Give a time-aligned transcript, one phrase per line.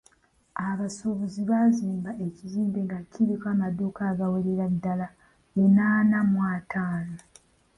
[0.69, 5.07] Abasuubuzi baazimba ekizimbe nga kiriko amaduuka agawerera ddala
[5.55, 7.17] lunaana mu ataano.